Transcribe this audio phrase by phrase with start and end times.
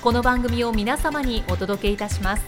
[0.00, 2.44] この番組を皆様にお届けいたします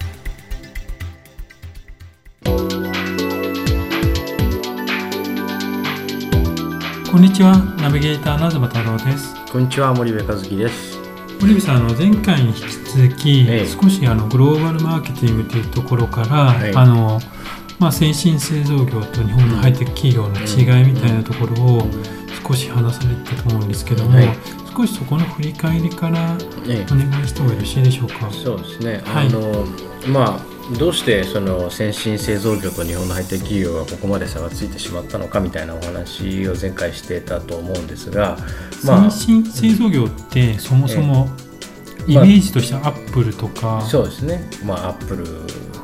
[7.11, 9.35] こんにちは、ナビゲーターの東太郎です。
[9.53, 10.97] こんにちは森部和樹です。
[11.41, 17.21] 森部さん、あの前回に引き続き、ええ少しあのグローバルマーケティングというところから、はいあの
[17.81, 21.87] まあ、先進製造業と日本のハイテク企業の違いみたいなところを
[22.51, 24.29] 少し話されてたと思うんですけども、はい
[24.77, 28.31] 少しそこの振り返りからえお願いしてもよろしいでしょうか？
[28.31, 29.03] そうですね。
[29.05, 29.67] はいあの
[30.09, 38.39] まあどうしてその先進製造業と日本のハイテク企業がここまで差がついてしまったのかみたいなお話を前回してたと思うんですが、
[38.85, 41.29] まあ先進製造業ってそもそも
[42.07, 44.49] イメージとしてはアップルとか、そうですね。
[44.65, 45.27] まあアップル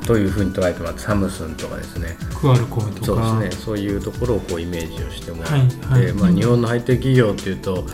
[0.07, 2.17] というふうに捉えてもらってサムスンとかですね。
[2.41, 3.65] クアルコムとかそうですね。
[3.65, 7.85] そういうところをこうイメージをしてもらって、はいはいまあ日本のハイテク企業っていうと、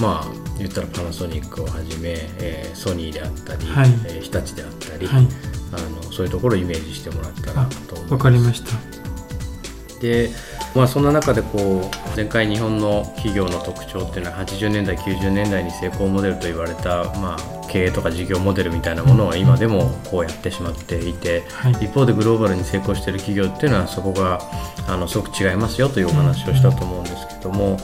[0.00, 0.26] まあ
[0.58, 5.06] 言ったらパナソニックをはじめ、えーソニーであったり、はいえー日立であったり。
[5.06, 5.26] はい、
[5.72, 8.12] あのそういうところをイメージしてもらったらあと思います。
[8.12, 8.70] わかりました。
[10.00, 10.30] で、
[10.78, 21.72] まあ、そんな中でこう前回日本の企業の特徴っていうのは80年代90年代に成功モデルと言われた、まあ、経営とか事業モデルみたいなものは今でもこうやってしまっていて、はい。
[21.84, 24.38] 一方でグローバルに成功している企業っていうのはそこが
[24.86, 27.76] あのすごく違いますよというお話をしたと思うんですけども、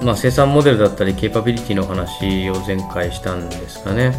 [0.00, 4.14] まあ、生産モデルだったりケーパビリティの話を前回したんですかね。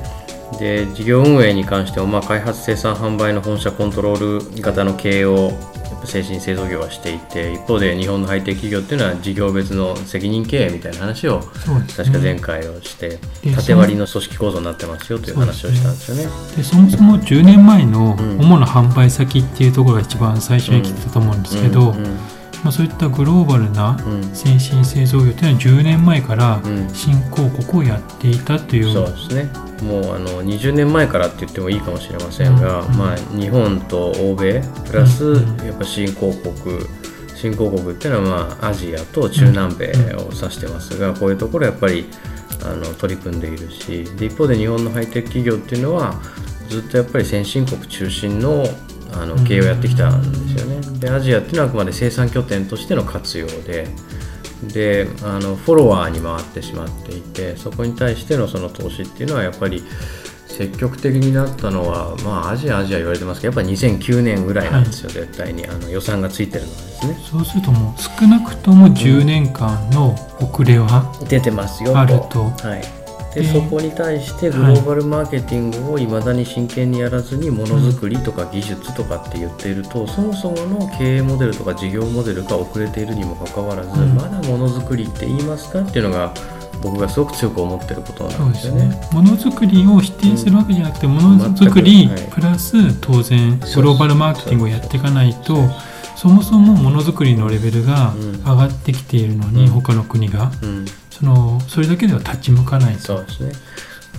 [0.60, 12.40] で事業運営に関しても、まあ、開発生産販売の本社コントロール型の経営をやっぱ先進製造業はしていて一方で日本のハイテク企業っていうのは事業別の責任経営みたいな話をそうです確か前ね。
[12.40, 13.10] 回をして
[13.44, 16.56] で縦割りの組織構造になってますよという話をしたんですよね。
[16.56, 22.18] でそもそも10年前のうん主な販売先っていうところが一番最初に来てたと思うんですけど、うんうん
[22.64, 24.36] まあ、そういったグローバルなうん。
[24.36, 26.90] 先進製造業っていうのは10年前からうん。
[26.94, 29.50] 新興国をやっていたという、そうですね。
[29.82, 32.96] もうあの20年前からって言ってもいいかもしれませんが、うん。
[32.96, 35.66] まあ、日本と欧米プラスうん。
[35.66, 36.80] やっぱ新興国
[37.36, 42.06] 新興国っていうのは、まあ、アジアと中南米を指してますが、こういうところやっぱり
[42.64, 46.22] あの取り組んでいるしで一方で日本のハイテク企業っていうのは
[46.70, 48.64] ずっとやっぱり先進国中心の
[49.14, 51.00] あの経営をやってきたんですよね。
[51.00, 53.88] でアジアっていうのはあくまで生産拠点としての活用で
[54.64, 59.84] であのフォロワーに回ってしまっていてそこに対してのその投資っていうのはやっぱり
[60.48, 65.66] 積極的になったのは、まあ、アジアアジア言われてますけどやっぱり2009年ぐらいなんですよ、絶対に。
[65.66, 67.18] あの予算がついてるのはですね。
[67.32, 72.44] そうするともう少なくとも10年間の遅れは出てますよあると。
[72.44, 73.01] はい
[73.34, 84.16] ででそこに対してグローバルマーケティングをいまだに真剣にやらずにものづくりとか技術とかって言っていると、そもそもの経営モデルとか事業モデルが遅れているにもかかわらず、うん。
[84.16, 86.34] まだものづくりって言いますかっていうのが
[86.82, 88.90] 僕がすごく強く思ってることなんですよね。
[88.90, 89.10] ね。
[89.12, 95.70] ものづくりを否定するわけじゃなくて、ものづくりプラス当然グローバルマーケティングをやっていかないと、
[96.22, 98.34] そもそもものづくりのレベルがうん。
[98.44, 99.72] 上がってきているのに、うん。
[99.72, 100.52] 他の国が。
[100.62, 100.86] うん。
[101.10, 103.02] そのそれだけでは立ち向かないと。
[103.02, 103.52] そうですね。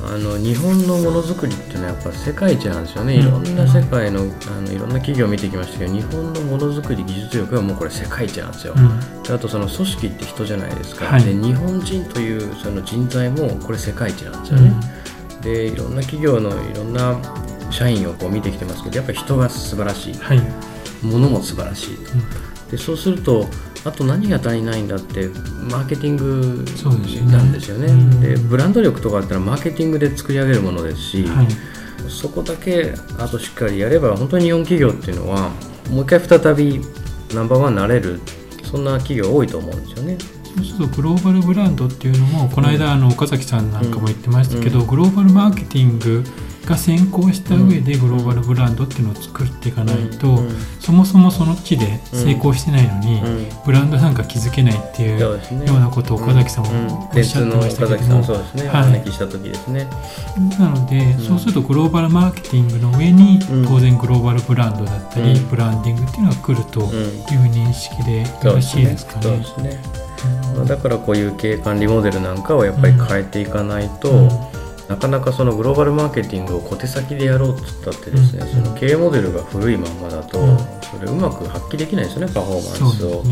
[0.05, 3.21] あの日本のものづくりっていうのはやっぱ世界一なんですよね、うん。
[3.21, 9.23] いろんな世界のあのいろんな企業を見てきましたけど日本のものづくり技術力はもうこれ世界一なんですよ、うん。
[9.23, 11.25] であとその組織って人じゃないですか、はい。
[11.25, 14.73] で日本人というその人材もこれ世界一なんですよね、
[15.41, 17.17] でいろんな企業のいろんな
[17.71, 20.15] 社員をこう見てきてますけどやっぱり人が素晴らしい。
[20.15, 20.41] はい、
[21.03, 22.13] ものも素晴らしいと。
[22.71, 23.47] でそうすると
[23.85, 25.29] あと何が足りないんだって
[25.69, 27.33] マーケティングそうですよね。
[27.33, 27.87] なんですよね。
[27.87, 28.21] うん。
[28.21, 31.49] でブランド力とかってのはマーケティングで作り上げるものですし、はい。
[32.09, 35.51] そこだけあとしっかりやれば本当に日本企業っていうのは
[35.91, 36.81] もう一回再び
[37.35, 38.21] ナンバーワンになれる
[38.65, 40.19] そんな企業多いと思うんですよね。
[40.57, 44.87] そうするとグローバルブランドっていうのもこの間あの岡崎さんなんかも言ってましたけど、うん。
[44.87, 46.25] グローバルマーケティング
[46.67, 50.39] が先行した上でグローバルブランドっていうのを作っていかないと、
[50.81, 53.47] そもそもその地で成功してないのに、うん。
[53.65, 57.97] ブランドなんか築けないっていうよそうなことを岡崎さんもおっしゃってましたけど。
[57.97, 58.83] も、岡崎さんそうですね、はい。
[58.83, 59.89] お招きした時ですね。
[60.59, 61.19] なので、ん。
[61.19, 63.67] そうするとグローバルマーケティングの上に、うん。
[63.67, 65.49] 当然グローバルブランドだったり、うん。
[65.49, 66.87] ブランディングっていうのが来るという
[67.51, 69.81] 認識でよろしいですかね。
[70.67, 74.31] だからこういう経営管理モデルなんかをやっぱり変えていかないと、うん
[74.93, 78.65] なかなかそのグローバルマーケティングを小手先でやろうっつったってですね、うん。
[78.65, 80.59] その経営モデルが古いまんまだと、うん。
[80.59, 83.25] それうまく発揮できないですよねパフォーマンスを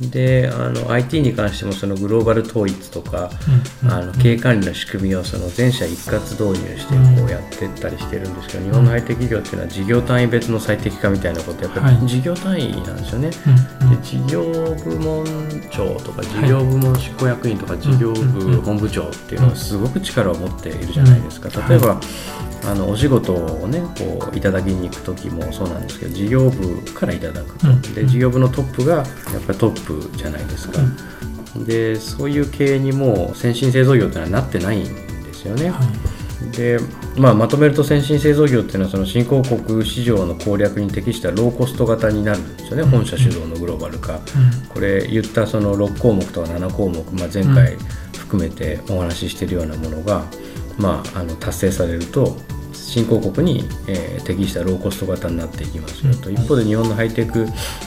[0.00, 3.30] であの IT に関してもそのグローバル統一とか、
[3.82, 7.16] うんあの経営管理の仕組みをその全社一括導入してうん。
[7.16, 11.96] こうやっていったりしてるんですけど、日本の IT 企業っていうのは事業単位別の最適化みたいなことやっぱはい。
[12.00, 13.30] り事業単位なんですよね。
[13.80, 14.00] うんうん。
[14.00, 14.42] で事業
[14.84, 15.24] 部門
[15.70, 21.48] 長とか事業部門執行役員とか事業部本部長っていうのはすごく力を持っているじゃないですか。
[21.48, 22.00] うん例えば、
[22.64, 27.82] あのお仕事をねこういただきに行く時もそうなんですけど事業部からいただくと、うん。
[27.94, 29.06] で事業部のトップがやっ
[29.46, 30.80] ぱりトップじゃないですか。
[31.56, 34.84] でそういう経営にもう先進製造業ってのはなってないん
[35.24, 35.70] ですよね。
[35.70, 35.88] はい。
[36.56, 36.78] で、
[37.16, 42.90] まあ、まとめると先進製造業っていうのはその新興国市場の攻略に適したローコスト型になるんですよね、うん。
[42.90, 44.20] 本社主導のグローバル化、うん。
[44.68, 47.76] これ言ったその6項目とか7項目、まあ、前回
[48.16, 50.24] 含めてお話ししているようなものが、
[50.78, 52.36] まあ、あの達成されると
[52.72, 56.34] 新興国に、えー適したローコスト型になっていきますよと、うん。
[56.34, 57.46] 一方で日本のハイテク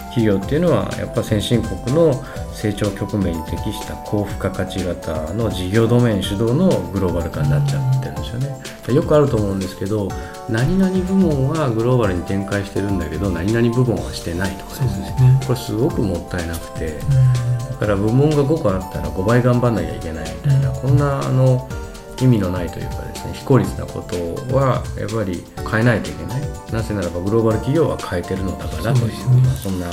[0.09, 2.13] 企業っていうのはやっぱ先進国の
[2.51, 8.95] 成長局面に適した高付加価値型の事業ドメイン主導のグローバル化になっちゃってるんですよね。
[8.95, 10.09] よくあると思うんですけど
[10.49, 15.39] 何々部門はグローバルに展開してるんだけど何々部門はしてないとかですすね。
[15.45, 16.87] これすごくもったいなくて。
[16.87, 16.99] う
[17.81, 21.67] だから部門が5個あったら5倍頑張んなきゃいけないみたいな、こんなあの
[22.21, 26.41] 意味のないというかですね非効率なことはやっぱり変えないといけない
[26.71, 29.87] なぜならばグローバル企業は変えてるのだからというそねまあそんな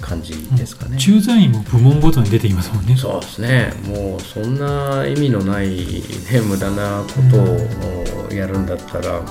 [0.00, 0.98] 感じですかね。
[0.98, 2.94] 駐在員も部門ごとに出ていますもんね。
[2.94, 9.24] そうですねもうそんな意味のない、ね、無駄なことをやるんだったら、やっ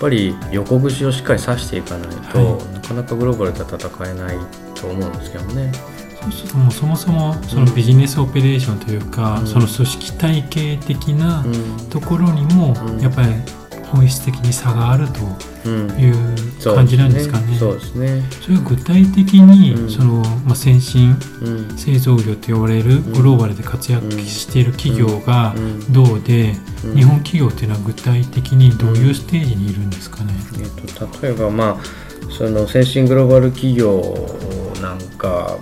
[0.00, 4.36] ぱり横串をしっかり刺していかないと、はなかなかグローバルでは戦えない
[4.74, 5.72] と思うんですけどね。
[6.54, 9.46] もうそもそもそのビジネスオペレーションというか、うん。
[9.46, 11.88] その組織体系的なうん。
[11.88, 13.00] ところにもうん。
[13.00, 13.28] やっぱり
[13.92, 15.20] 本質的に差があると
[15.64, 15.90] うん。
[15.98, 16.14] いう
[16.74, 17.56] 感じなんですかね。
[17.58, 18.22] そうですね。
[18.42, 19.90] それは具体的に、うん。
[19.90, 21.78] そのまあ、先進うん。
[21.78, 25.92] 製造業と呼ばれるグローバルで活躍している企業がうん。
[25.92, 26.54] どうで、
[26.84, 26.96] うん。
[26.96, 30.34] 日本企業っていうのは具体的にどういうステージにいるんですかね？
[30.58, 31.76] えっと例えばまあ
[32.30, 34.02] その先進グローバル企業
[34.82, 35.56] なんか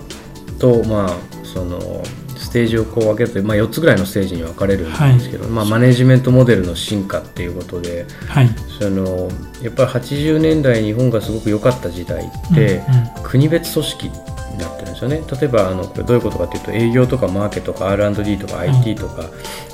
[0.59, 2.03] とまあその
[2.37, 8.49] ステージをこう分けると、まあ、4つぐらいのステージに分かれるんですけど、まあ、マネジメントモデルの進化っていうことではい、
[8.79, 9.29] その
[9.61, 12.79] やっぱり80年代日本がすごく良かった時代って、う
[13.13, 15.21] ん国別組織になってるんですよね。
[15.29, 19.23] 例えばあのこれどういうことかというと営業とかマーケとか R&D とか IT とか、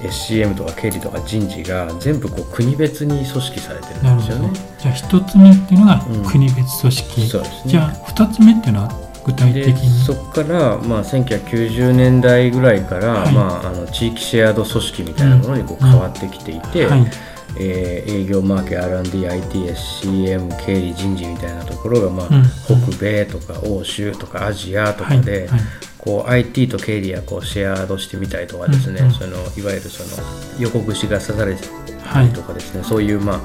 [0.01, 4.51] SCM とか経理とか人事が全部こう国別に組織されてなるんですよね。。
[4.79, 6.25] じゃあ一つ目っていうのがうん。
[6.25, 7.61] 国別組織、そうですね。
[7.67, 9.89] じゃあ二つ目っていうのは具体で的に？
[10.05, 13.33] そこから、まあ、1990年代ぐらいから、はい。
[13.33, 17.11] まあ、あの地域シェアード組織みたいなものにこううん変わってきていて、はい。
[17.57, 22.43] えー営業マーケ R&D、IT、SCM、経理、人事みたいなところが、まあうん。
[22.65, 25.47] 北米とか欧州とかアジアとかで、はい。
[25.47, 25.59] はい。
[25.99, 29.07] こう IT と経理はこうシェアードしてみたりとかですね、うん。
[29.07, 29.13] うん。
[29.13, 30.27] そのいわゆるその
[30.59, 31.55] 横串が刺され
[32.03, 33.39] はいとかですね、そういう、まあ、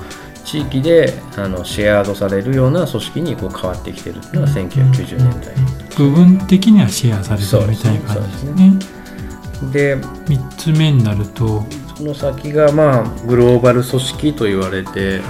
[0.48, 5.54] 地域であのシェアードされるような組織にこう変わってきてるっていうのが1990年代。
[5.98, 8.72] 部分的にはシェアされてるみたいな感じですね。
[9.72, 15.20] で三つ目になると、はその先がまあグローバル組織と言われて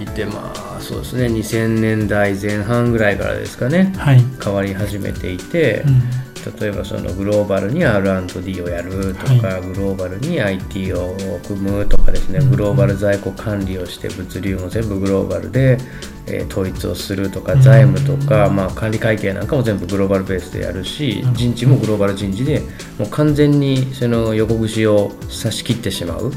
[0.00, 0.04] い。
[0.04, 1.26] いて、まあそうですね。
[1.26, 3.92] 2000年代前半ぐらいからですかね。
[3.98, 4.24] はい。
[4.42, 6.27] 変わり始めていて、うん
[6.60, 11.16] 例えばそのグローバルに R&D をやるとか、はグローバルに IT を
[11.46, 12.50] 組むとかですね、うん。
[12.50, 15.78] グローバル在庫管理をして物流も全部グローバルで、
[16.26, 17.62] えー統一をするとかうん。
[17.62, 22.60] 財務とか、まあ、管理会計なんかも全部グローバルベースでやるし人事もグローバル人事で
[22.98, 26.32] もう完全にその横串を差し切ってしまう。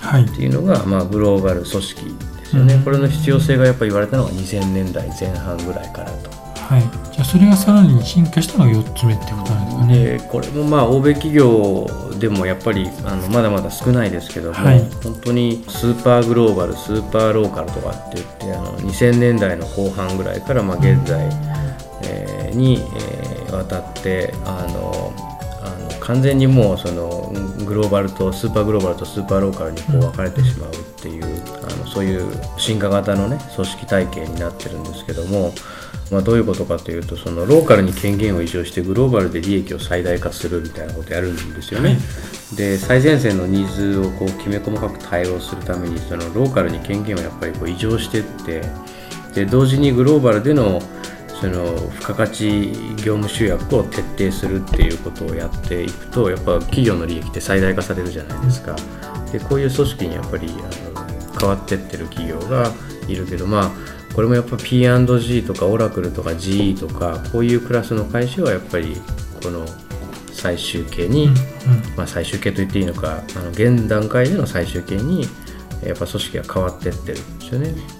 [0.00, 0.24] はい。
[0.24, 2.04] っていうのが、まあ、グローバル組織
[2.38, 2.84] ですよね、うん。
[2.84, 6.39] これの必要性がやっぱり言われたのが2000年代前半ぐらいからと。
[6.70, 6.82] はい。
[7.12, 10.04] じゃあそれがさらに進化したのが四つ目ってことなんですかね。
[10.04, 11.86] でこれもまあ欧米企業
[12.20, 21.28] でもやっぱりあのまだまだ少ないですけども、はい本当にスーパーグローバルスーパーローカルとかって言ってあの2000年代の後半ぐらいからまあ現在、
[22.04, 25.12] えーに、えー渡ってあの
[26.10, 27.32] 完全にもうその
[27.64, 35.52] グローバルとスーパーグローバルとスーパーローカルにこう分かれてしまうっていう、あのそういう進化型のね組織体系になってるんですけども、
[36.10, 41.96] まあ、どういうことかというとそのローカルに権限を移譲してグローバルで利益を最大化するみたいなことやるんですよね。
[42.56, 48.62] で最前線のニーズをこうきめ細かく対応するためにそのローカルに権限をやっぱりこう移譲してって
[49.32, 50.82] で同時にグローバルでの
[51.40, 58.76] その付加価値業務集約を徹底するっていうことをやっていくとやっぱ企業の利益って最大化されるじゃないですか
[59.32, 62.70] でこういう組織にやっぱりあの変わってってる企業が
[63.08, 63.70] いるけどまあ
[64.14, 68.96] これもやっぱ P&G とかオラクルとか GE とかこういうクラスの会社はやっぱり
[69.42, 69.64] この
[70.32, 71.34] 最終形に、うん
[71.96, 75.22] まあ、最終形と言っていいのかあの現段階での最終形に
[75.84, 77.99] やっぱ組織が変わってってるんですよね。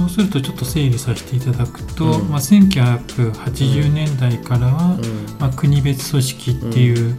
[0.00, 2.30] そうするとちょっと整理させていただくと、うん。
[2.30, 4.98] まあ、1980年代からは、
[5.38, 7.16] まあ、国別組織っていう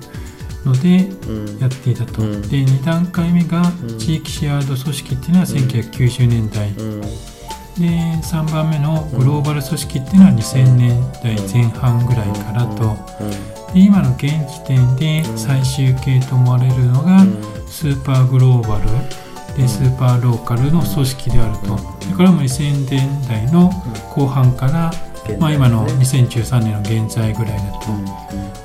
[0.65, 1.59] のでうん。
[1.59, 2.41] やっていたと、うん。
[2.43, 3.97] で2段階目がうん。
[3.97, 7.01] 地域シェアード組織っていうのは1990年代、うん。
[7.01, 7.87] で
[8.23, 12.97] 3番目のグローバル組織っていうのは2000年代前半ぐらいからと、
[13.73, 17.23] で今の現時点で最終形と思われるのが
[17.67, 18.89] スーパーグローバル
[19.57, 21.75] でスーパーローカルの組織であると、
[22.07, 23.69] でこれも2000年代の
[24.13, 24.91] 後半から、
[25.39, 27.87] まあ、今の2013年の現在ぐらいだと、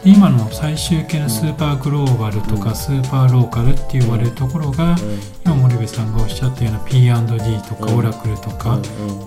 [0.04, 4.96] で今の最終形のスーパーグローバルとかスーパーローカルって言われるところが
[5.44, 7.98] 今森部さんがおっしゃったような P&G とかうん。
[7.98, 8.78] オラクルとか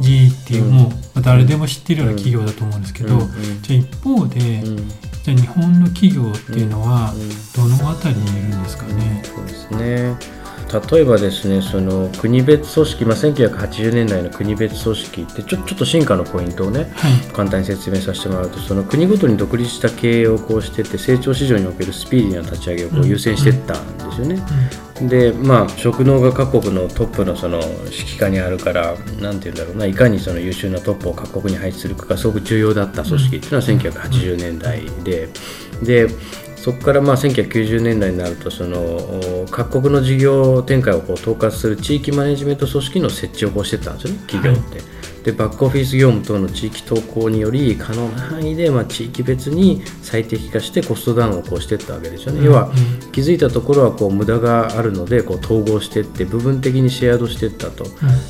[0.01, 3.19] G っていうもうまあ誰でも知ってるような企業だと思うんですけど、
[3.61, 4.39] じゃあ一方で、
[5.23, 7.13] じゃあ日本の企業っていうのは
[7.55, 9.21] どの辺りにいるんですかね？
[9.25, 10.38] そうですね
[10.91, 17.13] 例えばですねその国別組織、まあ、1980年代の国別組織ってちょちょっと進化のポイントをねはい。
[17.33, 24.43] 簡単に説明させてもらうとその国ごとに独立した経営をこうしてって成長市場におけるスピーディーな立ち上げをこう優先していったんですよね。
[25.01, 35.29] でまあ職能が各国のトップのその指揮下にあるからなんて言うんだろうないかにその優秀なトップを各国に配置するかがすごく重要だった組織っていうのは1980年代で。
[35.83, 36.07] で
[36.69, 44.99] そこからまあ1990年代になるとそのお各国の事業展開をこう統括する地域マネジメント組織の設置をこうしてったんですよね企業って。
[45.23, 52.45] でバックオフィス業務等の地域投稿により可能な範囲でまあ地域別に最適化してコストダウンをこうしていったわけですよね。
[52.45, 52.71] 要は
[53.11, 57.85] 気づいたところはこう無駄があるのでこう統合していって部分的にシェアードしていったと。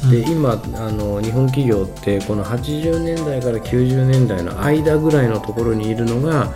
[0.09, 6.53] で今あの日本企業ってこの80年代から90年代の間ぐらいのところにいるのが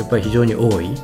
[0.00, 0.94] やっぱり非常に多い。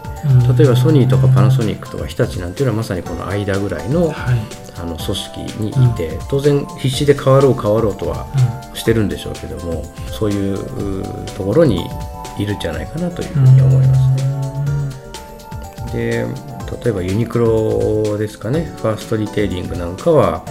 [0.57, 4.67] 例えばソニーとかパナソニックとか日立なんていうのはまさにこの間ぐらいのはい。
[4.79, 8.27] あの組織にいて当然必死で変わろう変わろうとは
[8.75, 11.87] してるんでしょうけどもそういううところに
[12.39, 14.01] いるんじゃないかなというふうに思います
[15.95, 16.27] ね。
[16.27, 16.27] で
[16.85, 18.65] 例えばユニクロですかね。
[18.77, 20.45] ファーストリテイリングなんかは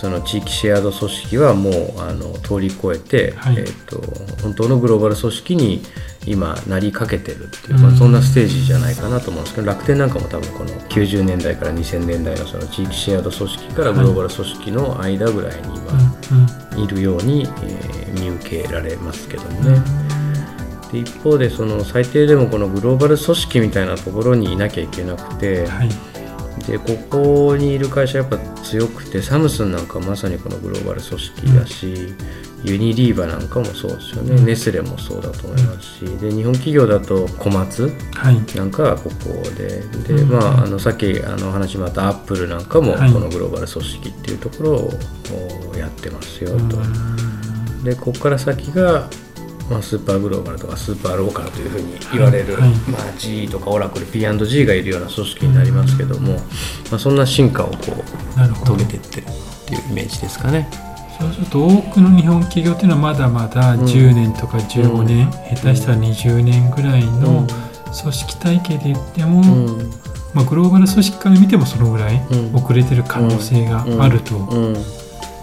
[0.00, 3.56] その地域シェアード組織はもうあの通り越えて、はい。
[3.58, 4.00] えー、と
[4.42, 5.82] 本当のグローバル組織に
[6.26, 7.82] 今なりかけてるっていう、うん。
[7.82, 15.78] まあ、そんなステージじゃないかなと思うんですけど楽天なんかも多分この90年代から2000年代のその地域シェアード組織からグローバル組織の間ぐらいに
[16.72, 19.82] 今いるように、えー見受けられますけどもね。
[20.92, 26.09] で一方でその最低でもこのグローバル組織みたいなところにいなきゃいけなくて、はい
[26.70, 32.14] でここにいる会社やっぱ強くてサムスンなんかまさにこのグローバル組織だし、
[32.62, 34.46] ユニリーバなんかもそうですよね、うん。
[34.46, 38.56] ネスレもそうだと思いますしで日本企業だと小松はい。
[38.56, 39.10] なんかはここ
[39.56, 40.28] でで、うん。
[40.30, 43.12] まあ、あのさっきあの話もあったアップルなんかもはい。
[43.12, 44.90] このグローバル組織っていうところを
[45.74, 46.76] おやってますよと。
[47.82, 49.08] でここから先が、
[49.70, 52.70] まあ、スーパーグローバルとかスーパーローカルというふうに言われる、はいはい。
[52.90, 56.40] まあ、GE とかオラクル P&G がいるような組織になりますけども、ま
[56.96, 60.68] あ、そんな進化をこう遂げていってるっていうイメージですかね。
[61.20, 63.80] そうすると多くの日本企業っていうのはまだまだうん。
[63.82, 67.46] 10年とか15年、下手したら20年ぐらいのうん。
[67.46, 69.90] 組織体系で言っても、うん。
[70.34, 72.56] まあ、グローバル組織から見てもそのぐらいうん。
[72.56, 74.74] 遅れてる可能性があると、うん。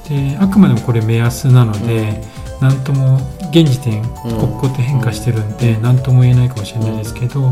[0.10, 2.24] であくまでもこれ目安なので、
[2.61, 3.17] なんとも
[3.51, 7.51] 現時点刻々と変化してるんで何とも言えないかもしれないですけど、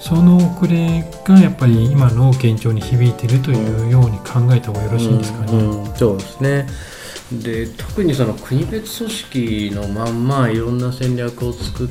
[0.00, 5.52] その遅れがやっぱり今の現状に響いてるというように考えた方がよろしいんですかね。
[5.52, 6.66] うんうんそうですね。
[7.32, 11.88] で特にその国別組織のまんまいろんな戦略を作っ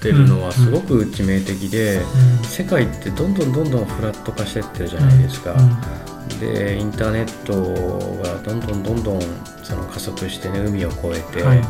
[0.00, 2.00] てるのはすごく致命的で、
[2.44, 5.54] 世界ってどんどんどんどんフラット化してってるじゃないですか。
[6.40, 7.52] でインターネット
[8.22, 9.20] がどんどんどんどん
[9.62, 11.62] その加速してね海を越えて、はい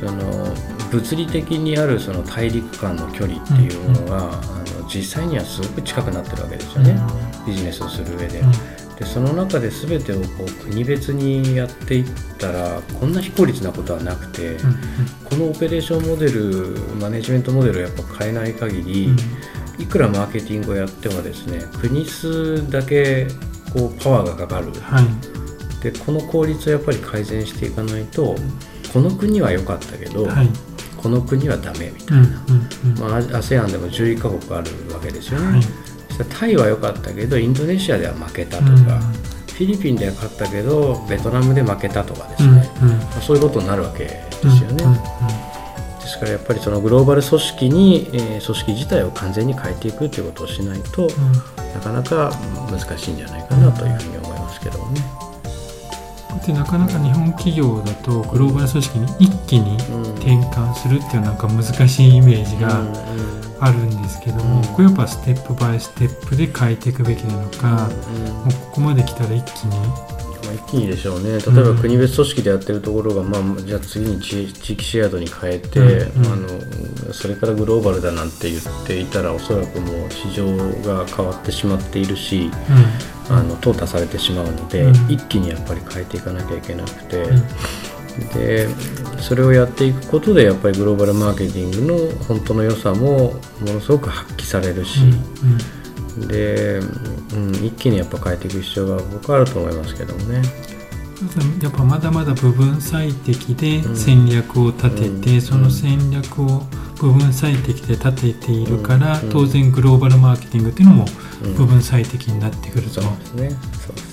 [0.00, 0.54] そその
[0.90, 4.36] 物理的にあるその大陸間の距離っていうものが、あ
[4.80, 7.00] の実際にはすごく近くなってるわけですよね、
[7.46, 8.42] ビジネスをする上で。
[8.98, 12.04] でその中で全てをこう国別にやっていっ
[12.36, 14.58] たらこんな非効率なことはなくて、
[15.24, 19.14] このオペレーションモデルマネジメントモデルをやっぱ変えない限り、
[19.78, 23.28] いくらマーケティングをやってもですね国数だけ
[23.72, 25.82] こうパワーがかかる、はい。
[25.82, 28.36] でこの効率をやっぱり改善していかないと
[28.92, 30.48] この国は良かったけど、はい。
[31.02, 32.98] この国はダメみたいうんな、うんうん。
[32.98, 35.62] まあ、ASEAN でも11カ国あるわけですよね、はい。
[36.38, 38.76] タイは良かったけどインドネシアでは負けたとか、うん
[39.52, 44.98] フィリピンでは勝ったけどベトナムで負けたとかですうんね、まあそういうことになるわけですよね、うんうん
[46.00, 51.06] ですからやっぱりそのグローバル組織に、えー組織自体を完全に変えていくということをしないと、
[51.74, 52.32] なかなか
[52.70, 55.00] 難しいんじゃないかなというふうに思いますけどもね。
[56.46, 60.02] でなかなか日本企業だとグローバル組織に一気にうん。
[60.14, 62.82] 転換するっていうなんか難しいイメージが
[63.60, 64.64] あるんですけども、うん。
[64.74, 67.88] これやっぱステップバイステップで変えていくべきなのか、
[68.44, 70.21] もうここまで来たら一気に、まあ、
[70.52, 71.30] 一気にでしょうね。
[71.30, 75.82] 例えば国別組織でやってるところが、まあ、じゃあ次に地地域シェアードに変えて、う
[76.20, 76.32] んうん。
[76.32, 80.46] あのそれからグローバルだなんて言っていたらおそらくもう市場
[80.82, 82.50] が変わってしまっているし
[83.28, 85.10] あの淘汰されてしまうので、うん。
[85.10, 87.22] 一気にやっぱり変えていかなきゃいけなくて。
[87.22, 87.42] うん。
[88.34, 88.68] で
[89.22, 95.00] それをやっていくことでやっぱりグローバルマーケティングの本当の良さもものすごく発揮されるし、
[96.20, 100.42] で、うん、一気にやっぱ変えていく必要が僕はあると思いますけどもね。
[101.62, 103.96] やっぱまだまだ部分最適でうん。
[103.96, 105.40] 戦略を立てて、うん。
[105.40, 106.64] その戦略を
[107.00, 109.30] 部分最適で立てているから、うん。
[109.30, 111.06] 当然グローバルマーケティングっていうのも
[111.44, 111.54] うん。
[111.54, 113.00] 部分最適になってくると。
[113.00, 113.50] そうですね。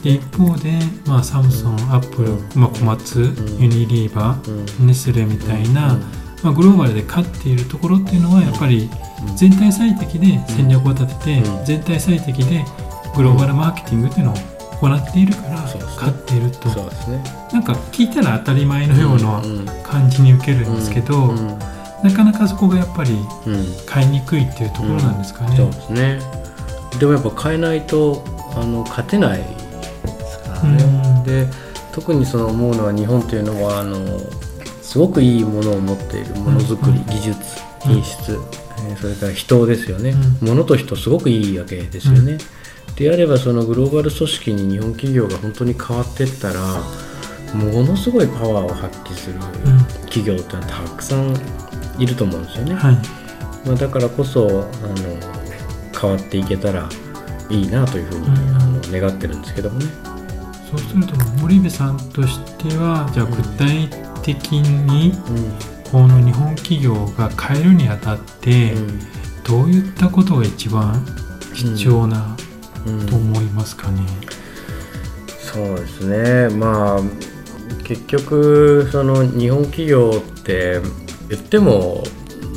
[0.03, 2.49] で一方で、まあ、サムソン、アップル、うん。
[2.55, 3.59] まあ、小松、ん。
[3.59, 4.65] ユニリーバうん。
[4.65, 6.03] ー、ネスレみたいな、うん
[6.43, 8.89] まあ、グローバルで勝っているところっていうのはやっぱり
[9.35, 11.65] 全体最適で戦略を立てて、うん。
[11.65, 12.63] 全体最適で
[13.15, 14.35] グローバルマーケティングっていうのを
[14.81, 17.23] 行っているから勝っていると、ね。
[17.51, 21.59] なんか聞いたら当たり前のようなうん感じに受けるんですけど、うん
[22.01, 23.11] なかなかそこがやっぱり
[23.45, 23.65] うん。
[23.85, 25.57] 買いにくいっていうところなんですかね。
[25.57, 26.19] そうですね。
[26.97, 28.23] でもやっぱ変えないと
[28.55, 29.45] あの勝てないで
[30.25, 30.83] すからね。
[30.83, 31.23] うん。
[31.25, 31.47] で
[31.91, 33.97] 特にその思うのは日本というのはあの
[34.89, 37.39] すごくいいものを持っているものづくり、うん技術
[37.83, 40.47] 品質、えーそれから人ですよね、うん。
[40.47, 42.39] 物と人すごくいいわけですよね。
[42.95, 46.81] であればそのグローバル組織に日本企業が本当に変わっていったら
[47.53, 49.77] ものすごいパワーを発揮するうん。
[50.07, 51.35] 企業ってのはたくさん
[51.99, 52.73] いると思うんですよね。
[52.73, 52.95] はい。
[53.67, 56.89] まあ、だからこそあの変わっていけたら
[57.51, 58.33] いいなというふうに、うん。
[58.55, 59.85] あの願ってるんですけどもね。
[60.71, 65.13] そうすると森部さんとしてはじゃあ具体的に
[65.91, 68.99] この日本企業が変えるにあたってうん。
[69.43, 71.03] どういったことが一番
[71.53, 72.37] 必要な
[72.85, 73.05] うん。
[73.07, 74.01] と思いますかね？
[75.39, 76.55] そうですね。
[76.55, 76.99] まあ
[77.83, 80.79] 結局その日本企業って
[81.29, 82.03] 言っても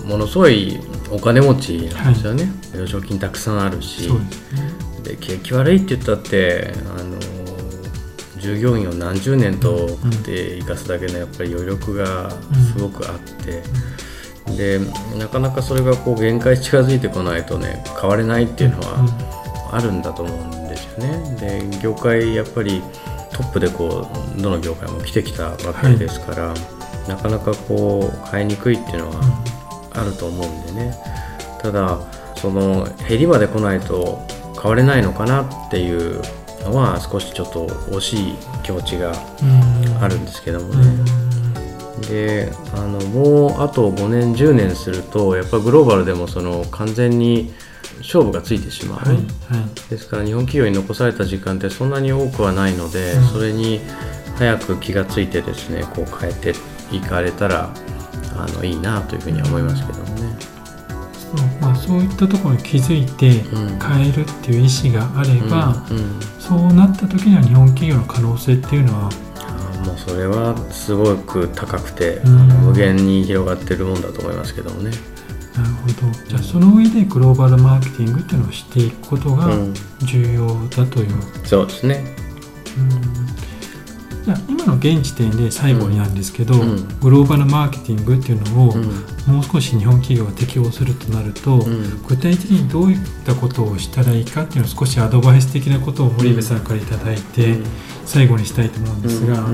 [0.04, 0.78] ものすごい
[1.10, 4.08] お金持ちなんですよね、余剰金たくさんあるし。
[4.12, 4.18] ね。
[5.02, 7.11] で景気悪いって言ったってあの
[8.42, 9.88] 従業員を何十年とっ
[10.24, 12.30] て生かすだけのやっぱり余力が
[12.74, 13.62] すごくあって、
[14.56, 14.80] で
[15.16, 21.36] なかなかそれがこう限界近づいてこないとね変われないっていうのはあるんだと思うんですよね。
[21.70, 22.82] で業界やっぱり
[23.32, 26.52] トップでこうどの業界も来てきたわけですから、
[27.06, 29.22] なかなかこう変えにくいっていうのは
[29.92, 30.96] あると思うんでね。
[31.60, 32.00] ただ
[32.36, 34.26] その減りまで来ないと
[34.60, 36.20] 変われないのかなっていう
[36.64, 39.12] のは少しちょっと惜しい気持ちが
[40.00, 41.04] あるんですけどもうん。
[41.04, 41.12] ね。
[42.08, 47.52] であのもうあと5年10年するとやっぱグローバルでもその完全に
[47.98, 49.90] 勝負がついてしまう、はいはい。
[49.90, 53.24] ですから日本企業に残された時間ってそんなに多くはないので、うん。
[53.28, 53.80] それに
[54.36, 56.54] 早く気がついてですねこう変えて
[56.90, 57.72] いかれたら
[58.36, 60.01] あのいいなというふうには思いますけど
[61.60, 63.78] まあ、そういったところに気づいてうん。
[63.78, 66.20] 変えるっていう意思があれば、うんうん。
[66.38, 69.10] そうなった時には日本企業の可能性っていうのは
[69.84, 72.48] もうそれはすごく高くて、うん。
[72.66, 74.90] 無限に広がってるもんだと思いますけどもね。
[75.56, 76.28] なるほど。
[76.28, 79.74] じゃあその上でグローバルマーケティングっていうのをしていくことがうん。
[80.04, 81.08] 重要だという、
[81.44, 82.04] そうですね。
[82.78, 83.21] うん
[84.24, 86.98] じゃあ今の現時点で最後になんですけど、うん。
[87.00, 88.84] グローバルマーケティングっていうのをうん。
[89.34, 92.02] もう少し日本企業が適用するとなると、うん。
[92.04, 97.56] 具体的にどういったことをしたらいいかっていうのを少しアドバイス的なことを森部さんからいただいて、
[98.06, 99.48] 最後にしたいと思うんですが、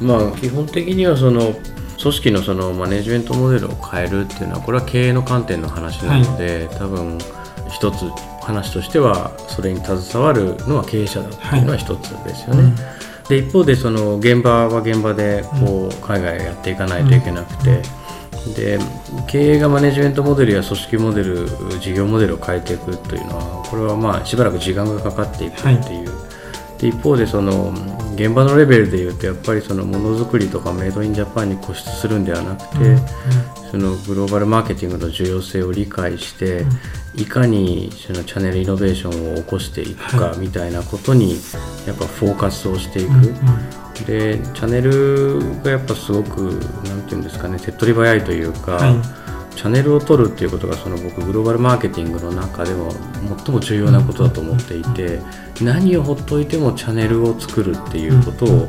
[0.00, 1.54] まあ基本的にはその
[2.00, 7.18] 組織のそのマネジメントモデルを変えるっていうのはこれは経営の観点の話なので、多分
[7.70, 8.10] 一つ
[8.42, 12.62] 話としてはそれに携わるのは経営者だっていうのは一つですよね。
[12.62, 17.82] うんで一方でその現場は現場でこう海外やっていかないといけなくて、
[18.54, 18.78] で
[19.28, 21.46] 経営がマネジメントモデルや組織モデル
[21.80, 26.08] 事業モデルを変えていくというのはこれはまあしばらく時間がかかっていくっていう、
[26.78, 27.72] で一方でその
[28.14, 32.96] 現場のレベルでいうとやっぱりそのものづくりとかメイドインジャパンに固執するんではなくて、
[33.70, 36.64] そのグローバルマーケティングの重要性を理解して、
[37.14, 41.36] いかにそのチャンネルイノベーションを起こしていくかみたいなことに
[41.86, 43.08] やっぱフォーカスをしていく。
[43.08, 43.34] うんうん。
[44.06, 46.40] でチャンネルがやっぱすごく
[46.88, 49.22] なんていうんですかね手っ取り早いというか、はい
[49.56, 52.90] チャンネルを取るっていうことがその僕グローバルマーケティングの中でも
[53.44, 55.20] 最も重要なことだと思っていて、
[55.60, 58.64] 何をほっといてもチャンネルを作るっていうことをや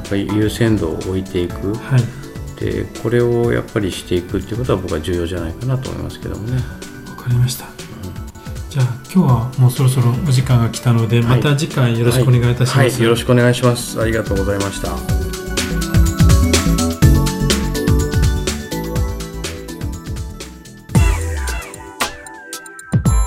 [0.00, 2.24] っぱり優先度を置いていく、はい
[2.54, 6.56] でこれをやっぱりしていくっていうことは僕は重要じゃないかなと思いますけどもね。
[7.10, 7.66] わかりました。
[8.70, 12.76] じゃあ今日はもうそろそろお時間が来たので、はいまた次回よろしくお願いいたします。
[12.76, 14.00] はいはいよろしくお願いします。
[14.00, 15.23] ありがとうございました。